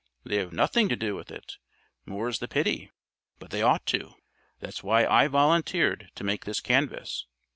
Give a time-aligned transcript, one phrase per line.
[0.25, 1.57] "They have nothing to do with it,
[2.07, 2.89] more's the pity.
[3.37, 4.15] But they ought to.
[4.59, 7.27] That's why I volunteered to make this canvass.